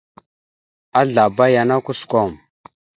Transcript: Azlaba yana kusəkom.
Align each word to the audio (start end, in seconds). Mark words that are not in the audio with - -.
Azlaba 0.99 1.45
yana 1.55 1.75
kusəkom. 1.85 2.31